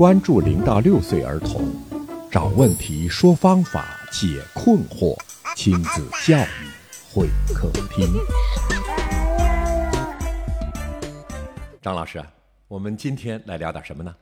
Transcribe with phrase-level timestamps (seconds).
[0.00, 1.60] 关注零到六岁儿童，
[2.30, 5.14] 找问题，说方法，解困惑，
[5.54, 6.70] 亲子教育
[7.12, 8.08] 会客厅。
[11.82, 12.24] 张老师，
[12.66, 14.16] 我们今天来聊点什么呢？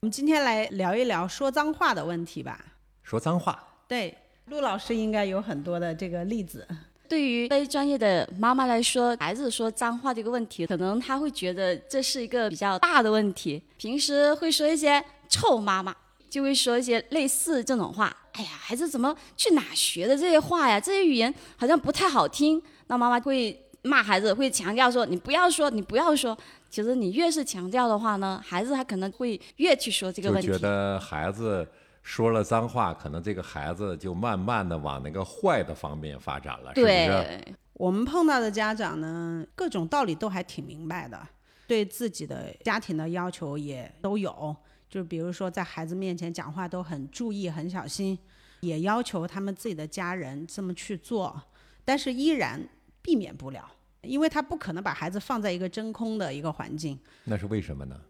[0.00, 2.62] 我们今天来聊一聊说脏话的问题吧。
[3.02, 4.14] 说脏话，对，
[4.44, 6.68] 陆老师应该有很多的这个例子。
[7.08, 13.62] 对于非专业的妈妈来说，孩子说脏话这个问题，可能他会觉得这是一个比较大的问题。
[13.76, 15.94] 平时会说一些“臭妈妈”，
[16.28, 18.14] 就会说一些类似这种话。
[18.32, 20.78] 哎呀，孩子怎么去哪学的这些话呀？
[20.78, 22.60] 这些语言好像不太好听。
[22.88, 26.36] 那妈妈会骂孩子，会强调说：“你不要说，你不要说。”
[26.68, 30.48] 其实你越是强调的话呢，孩子他可能会越去说这个问题。
[30.48, 31.66] 就觉得孩子。
[32.06, 37.44] 说了脏话，可能这个孩子就慢慢的往那个坏的方面发展了，是不是？
[37.72, 41.20] 我们碰到的家长呢，各种道理都还挺明白的，
[41.66, 44.54] 对自己的家庭的要求也都有，
[44.88, 48.16] 就比如说在孩子面前讲话都很注意、很小心，
[48.60, 51.42] 也要求他们自己的家人这么去做，
[51.84, 52.62] 但是依然
[53.02, 53.68] 避免不了，
[54.02, 56.96] 因为他不可能把孩子放在一个真空的一个环境。
[57.24, 58.00] 那是为什么呢？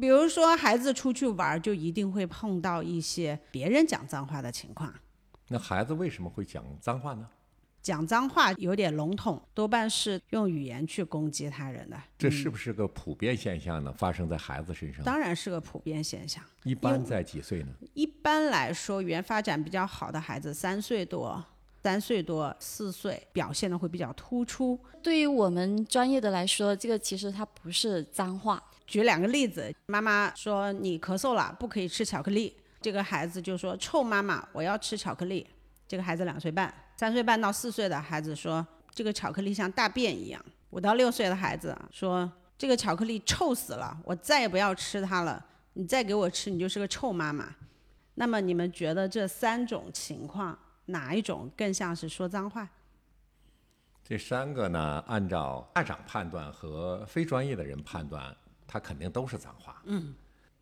[0.00, 4.92] 比如说，孩子出去玩，就一定会碰到一些别人讲脏话的情况。
[5.48, 7.28] 那孩子为什么会讲脏话呢？
[7.80, 12.00] 讲脏话有点笼统，多半是用语言去攻击他人的。
[12.16, 13.92] 这是不是个普遍现象呢？
[13.92, 15.04] 发生在孩子身上？
[15.04, 16.42] 当然是个普遍现象。
[16.62, 17.68] 一般在几岁呢？
[17.92, 21.44] 一般来说，语言发展比较好的孩子，三岁多、
[21.82, 24.80] 三岁多、四岁，表现的会比较突出。
[25.02, 28.60] 对于我们专业的来说，这个其实它不是脏话。
[28.86, 32.56] 举两个例子，妈妈说你咳嗽了，不可以吃巧克力。
[32.80, 35.46] 这个孩子就说：“臭妈妈，我要吃巧克力。”
[35.88, 45.42] 这个孩子两岁半，三岁半到四岁的孩子说：“这个巧克力像大便一样。”五到六岁的孩子说：“这个巧克力臭死了，我再也不要吃它了。
[45.72, 47.54] 你再给我吃，你就是个臭妈妈。”
[48.16, 52.68] 那么你们觉得这三种情况哪一种更像是说脏话？
[54.04, 58.36] 这三个呢，按照家长判断和非专业的人判断。
[58.66, 60.14] 他肯定都是脏话，嗯，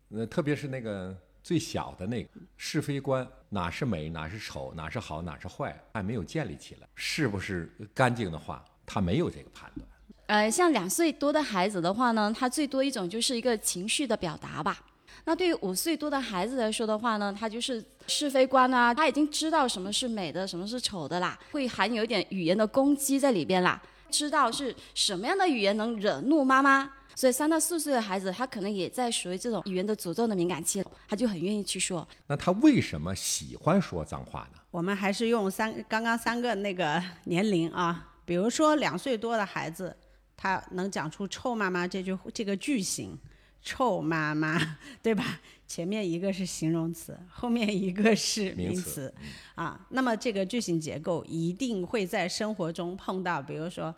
[0.07, 9.87] 那特别是那个最小的那个是非观，哪是美，哪是丑，哪是好，哪是坏，还没有建立起来，是不是干净的话，他没有这个判断。
[10.27, 14.85] 呃，像两岁多的孩子的话呢，他最多一种就是一个情绪的表达吧。
[15.25, 26.91] 那对于五岁多的孩子来说的话呢，他就是是非观啊，他已经知道什么是美的，什么是丑的啦，会含有一点语言的攻击在里边啦，知道是什么样的语言能惹怒妈妈。
[27.15, 32.07] 所以三到四岁的孩子，他可能也在属于这种语言的诅咒的敏感期，他就很愿意去说。
[32.27, 34.59] 那他为什么喜欢说脏话呢？
[34.71, 39.95] 我们还是用三刚刚三个那个年龄啊，比如说两岁多的孩子，
[40.35, 43.15] 他能讲出“臭妈妈”这句这个句型
[43.61, 45.39] ，“臭妈妈”对吧？
[45.67, 49.13] 前面一个是形容词，后面一个是名词，
[49.55, 53.93] 啊，那么这个句型结构一定会在生活中碰到，比如说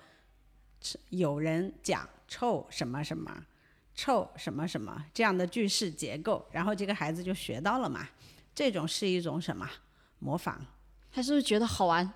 [1.09, 2.07] 有人讲。
[2.27, 3.45] 臭什么什么，
[3.93, 8.07] 臭什么什么这样的句式结构，然后这个孩子就学到了嘛。
[8.53, 9.69] 这种是一种什么
[10.19, 10.59] 模仿？
[11.11, 12.11] 他是不是觉得好玩？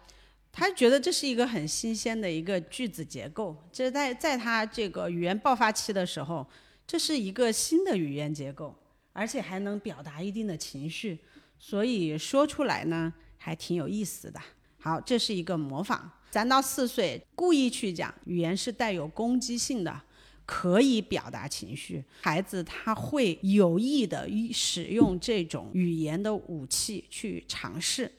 [0.52, 3.56] 他觉得这是一个很新鲜的一个句子结构。
[3.72, 6.46] 这在在他这个语言爆发期的时候，
[6.88, 8.76] 这是一个新的语言结构，
[9.14, 11.20] 而且还能表达一定的情绪，
[11.60, 14.42] 所以说出来呢还挺有意思的。
[14.80, 16.12] 好，这是一个模仿。
[16.30, 20.02] 咱到四岁故意去讲语言是带有攻击性的，
[20.46, 22.04] 可以表达情绪。
[22.22, 28.12] 孩子他会有意的使用这种语言的武器去尝试，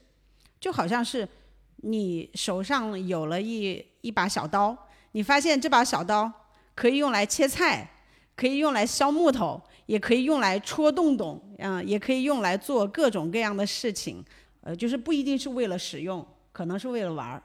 [0.58, 1.28] 就好像是
[1.76, 4.76] 你手上有了一一把小刀，
[5.12, 6.30] 你发现这把小刀
[6.74, 7.88] 可以用来切菜，
[8.34, 14.24] 可以用来削木头，也可以用来戳洞洞，嗯，也可以用来做各种各样的事情。
[14.62, 17.42] 呃，就是不一定是为了使用，可能是为了玩儿。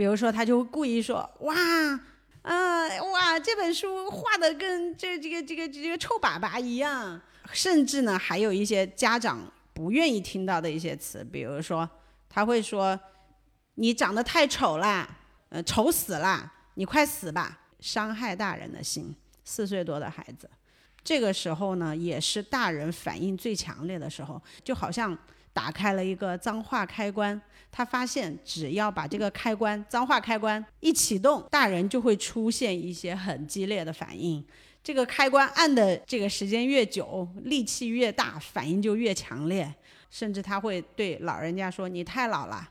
[0.00, 1.54] 比如说，他就故意说：“哇，
[2.40, 7.20] 啊，哇，这本书画的跟这这个这个这个臭粑粑一样。”
[7.52, 9.40] 甚至呢，还有一些家长
[9.74, 11.86] 不愿意听到的一些词，比如说，
[12.30, 12.98] 他会说
[13.76, 15.06] ：“你长得太丑了，
[15.50, 19.14] 呃，丑死了，你快死吧！”伤害大人的心。
[19.44, 20.48] 四岁多的孩子，
[21.04, 25.14] 这个时候呢，也是大人反应最强烈的时候，就好像。
[25.52, 34.44] 打开了一个脏话开关，他发现只要把这个开关脏话开关一启动，大人就会出现一些很激烈的反应。
[34.82, 39.74] 这个开关按的这个时间越久，力气越大，反应就越强烈。
[40.10, 42.68] 甚至他会对老人家说：“你太老了，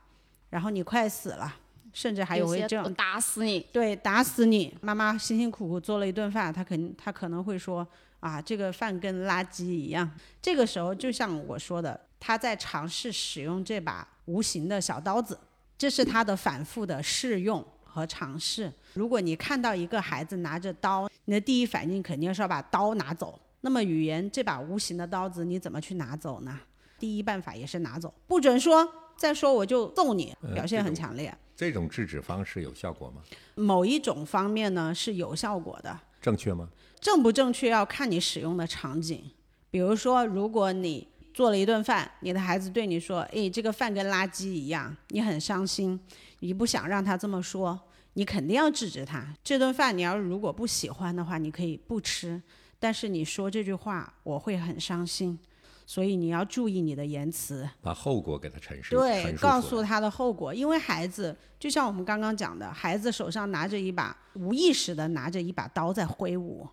[0.50, 1.56] 然后你快死了。”
[1.94, 4.72] 甚至还有会些这样打死你，对，打死你！
[4.82, 7.88] 妈妈辛辛苦苦做了一顿饭，她肯她可能会说
[8.20, 10.10] 啊，这个饭跟垃圾一样。
[10.42, 15.40] 这个时候，就像我说的，她在尝试使用这把无形的小刀子，
[15.78, 18.72] 这是他的反复的试用和尝试。
[18.94, 23.40] 如果你看到一个孩子拿着刀，你的第一反应肯定是要把刀拿走。
[23.62, 26.60] 那么语言这把无形的刀子，你怎么去拿走呢？
[26.98, 28.88] 第一办法也是拿走，不准说，
[29.18, 31.36] 再说我就揍你，呃表现很强烈。
[31.56, 33.22] 这种制止方式有效果吗？
[33.56, 36.70] 某一种方面呢是有效果的，正确吗？
[37.02, 39.30] 正不正确要看你使用的场景。
[39.70, 46.00] 比如说，如果你做了一顿饭，你的孩子对你说：“诶，这个饭跟垃圾一样”，你很伤心，
[46.40, 47.80] 你不想让他这么说，
[48.14, 49.34] 你肯定要制止他。
[49.44, 52.42] 这顿饭你要如果不喜欢的话，你可以不吃，
[52.80, 55.40] 但是你说这句话，我会很伤心。
[55.86, 60.54] 所以你要注意你的言辞，把后果给他陈述，对，告诉他的后果。
[60.54, 66.68] 因为孩子就像我们刚刚讲的，孩子手上拿着一把无意识的拿着一把刀在挥舞，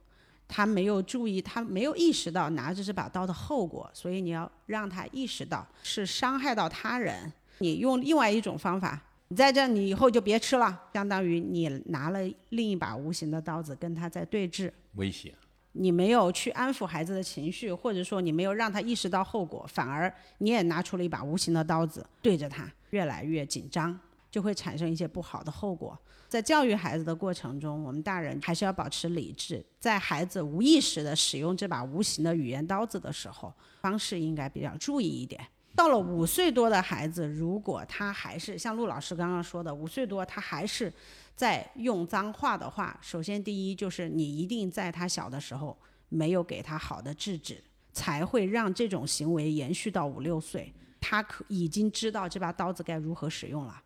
[0.48, 7.32] 他没有注意，他没有意识到拿着这把刀的后果，所以你要让他意识到是伤害到他人。
[7.58, 12.20] 你用另外一种方法，你在这你以后就别吃了，相当于你拿了
[12.50, 14.70] 另一把无形的刀子跟他在对峙。
[14.94, 15.34] 威胁。
[15.78, 23.99] 你没有去安抚孩子的情绪，或者说你没有让他意识到后果，反而你也拿出了一把无形的刀子对着他，越来越紧张，
[24.36, 25.98] 就会产生一些不好的后果。
[26.28, 33.50] 在教育孩子的过程中，我们大人还是要保持理智，在孩子无意识的使用这把无形的语言刀子的时候，
[33.80, 35.42] 方式应该比较注意一点。
[35.74, 40.92] 到了五岁多的孩子，如果他还是像陆老师刚刚说的，五岁多他还是
[41.34, 45.74] 在用脏话的话，首先第一就是你一定在他小的时候
[46.10, 50.70] 没有给他好的制止，才会让这种行为延续到五六岁。
[51.00, 53.80] 他可已经知道这把刀子该如何使用了，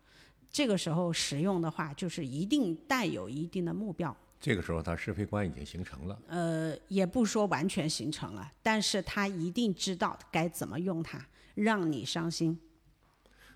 [0.51, 4.15] 这个时候使用的话，就是一定带有一定的目标。
[4.39, 6.19] 这个时候，他是非观已经形成了。
[6.27, 12.59] 呃，也不说完全形成了，但是他一定知道该怎么用它，让你伤心。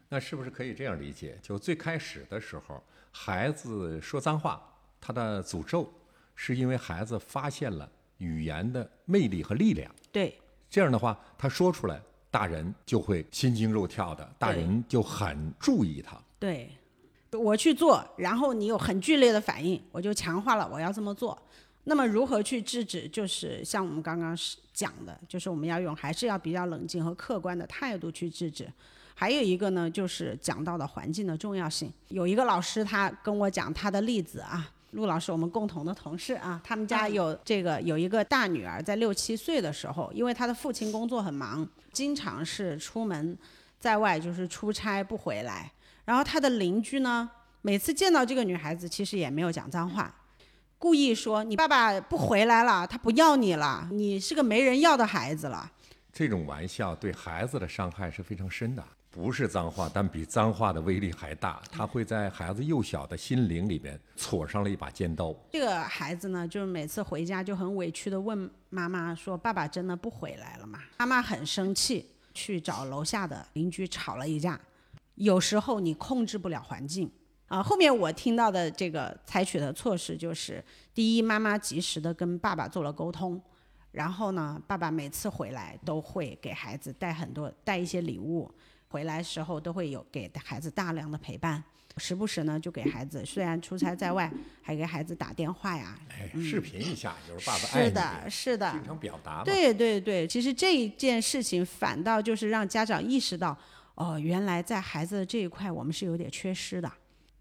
[0.08, 1.38] 那是不是可以这样理解？
[1.42, 2.82] 就最开始的时候，
[3.12, 4.62] 孩子说脏话，
[5.02, 5.92] 他的诅咒
[6.36, 9.92] 是因为孩子发现了语言的魅力和力量。
[10.12, 10.40] 对，
[10.70, 12.00] 这样的话，他说出来，
[12.30, 16.16] 大人就会心惊肉跳的，大人就很注意他。
[16.38, 16.70] 对，
[17.36, 21.38] 我去做，然后你有很剧烈的反应，我就强化了我要这么做。
[21.86, 23.08] 那么如何去制止？
[23.08, 28.68] 就是像我们刚刚是讲的，就是我们要用还是要比较冷静和客观的态度去制止。
[29.14, 31.94] 还有一个呢，就是讲到的环境的重要性。
[32.08, 43.38] 有一个老师他跟我讲他的例子啊，陆老师我们共同的同事啊，他们家有这个有一个大女儿在六七岁的时候，因为她的父亲工作很忙，经常是出门
[43.80, 45.72] 在外就是出差不回来。
[46.06, 47.30] 然后他的邻居呢，
[47.62, 50.14] 每次见到这个女孩子，其实也没有讲脏话，
[50.78, 55.72] 故意说你爸爸不回来了，他不要你了，你是个没人要的孩子了。
[56.14, 61.62] 这种玩笑对孩子的伤害是非常深的，不是脏话，但比脏话的威力还大。
[61.70, 65.36] 他会在孩子幼小的心灵里边戳上了一把尖刀。
[65.52, 74.58] 这个孩子呢，就是每次回家就很委屈的问妈妈说：“爸爸真的不回来了吗？”妈妈很生气，去找楼下的邻居吵了一架。
[75.16, 77.10] 有时候你控制不了环境
[77.48, 77.62] 啊。
[77.62, 80.64] 后面我听到的这个采取的措施就是：
[80.94, 83.42] 第一，妈妈及时的跟爸爸做了沟通，
[83.92, 88.50] 然后呢，爸爸每次回来都会给孩子带很多带一些礼物，
[88.88, 91.64] 回来时候都会有给孩子大量的陪伴。
[91.98, 94.30] 时不时呢，就给孩子，虽然出差在外，
[94.62, 95.98] 还给孩子打电话呀。
[96.10, 99.46] 哎，视频一下就是爸爸爱，是的，是的，经常表达。
[99.46, 103.58] 对对对，其实这一件事情反倒就是让家长意识到，
[103.96, 106.92] 哦，原来在孩子的这一块我们是有点缺失的，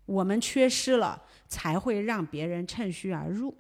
[0.07, 3.55] 我们缺失了，才会让别人趁虚而入。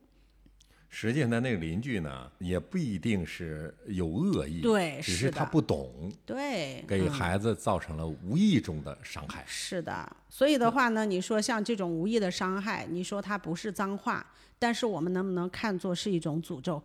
[0.89, 9.43] 实际上，他那个邻居呢，也不一定是有恶意，对只是他不懂，对，给嗯孩子造成了无意中的伤害。
[9.45, 14.25] 是的，所以的话呢，你说像这种无意的伤害，你说它不是脏话，
[14.57, 16.81] 但是我们能不能看作是一种诅咒？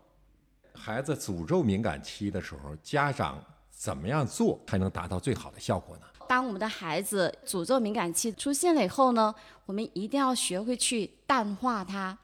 [0.73, 3.43] 孩子诅咒敏感期的时候，家长
[3.79, 6.03] 怎么样做才能达到最好的效果呢？
[6.27, 9.33] 当我们的孩子诅咒敏感期出现了以后呢，
[9.65, 12.15] 我们一定要学会去淡化它。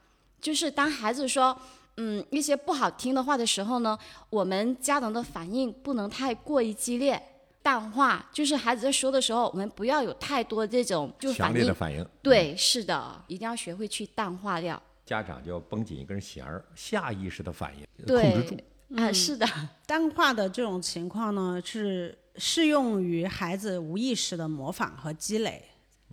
[0.41, 1.57] 就是当孩子说
[1.95, 3.97] 嗯一些不好听的话的时候呢，
[4.29, 7.19] 我们家长的反应不能太过于激烈，
[7.63, 8.29] 淡化。
[8.33, 11.53] 就是孩子在说的时候，我们不要有太多这种就强。
[11.53, 14.79] 烈的反应，对，是的，一定要学会去淡化掉。
[15.05, 18.57] 家长就要绷紧一根弦儿，下意识的反应控制住。
[18.96, 19.48] 啊，是的，
[19.86, 25.63] 单化的这种情况呢，是适用于孩子无意识的模仿和积累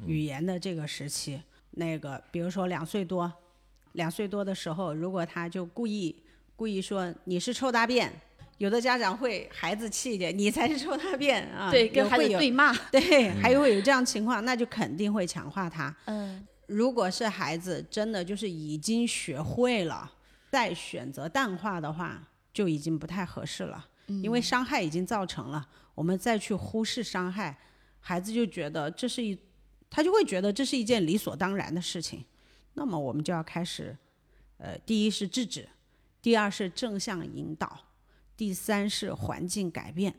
[0.06, 1.40] 语言的这个时期。
[1.72, 3.30] 那个比如说两岁多，
[3.92, 6.14] 两岁多的时候，如果他就故意
[6.56, 8.12] 故意说你是臭大便，
[8.58, 12.72] 有的家长会孩子气一点，你才是臭大便啊，对，跟孩子对骂。
[12.90, 15.94] 对，还会有这样情况，那就肯定会强化他。
[16.06, 20.10] 嗯，如果是孩子真的就是已经学会了，
[20.50, 27.58] 再选择淡化的话，就已经不太合适了，因为伤害已经造成了，我们再去忽视伤害，
[28.00, 29.38] 孩子就觉得这是一，
[29.88, 32.24] 他就会觉得这是一件理所当然的事情，
[32.74, 33.96] 那么我们就要开始，
[34.58, 35.68] 呃，第一是制止，
[36.20, 37.86] 第二是正向引导，
[38.36, 40.14] 第三是环境改变。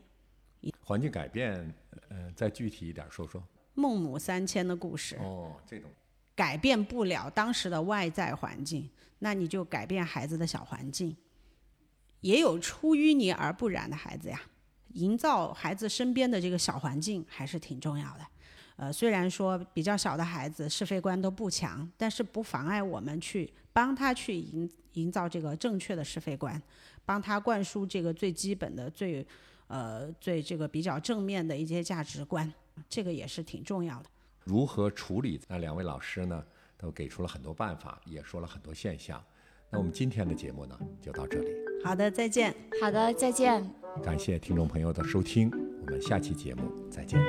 [0.80, 1.74] 环境改变，
[2.08, 3.42] 呃，再具体一点说说。
[3.74, 5.90] 孟母三迁的故事，哦，这种
[6.34, 8.88] 改变不了当时的外在环境，
[9.18, 11.14] 那你就改变孩子的小环境。
[12.24, 14.40] 也有出淤泥而不染的孩子呀，
[14.94, 18.26] 营造孩子身边的这个小环境还是挺重要的。
[18.76, 26.60] 呃，虽然说比较小的孩子是非观都不强，但是不妨碍我们去帮他去营营造这个正确的是非观，
[27.04, 29.24] 帮他灌输这个最基本的、最
[29.66, 32.50] 呃最这个比较正面的一些价值观，
[32.88, 34.08] 这个也是挺重要的。
[34.44, 35.38] 如何处理？
[35.46, 36.42] 那两位老师呢，
[36.78, 39.22] 都给出了很多办法，也说了很多现象。
[39.68, 41.63] 那我们今天的节目呢，就到这里。
[41.84, 42.54] 好的，再见。
[42.80, 43.64] 好的，再见。
[44.02, 45.50] 感谢听众朋友的收听，
[45.82, 47.20] 我们下期节目再见。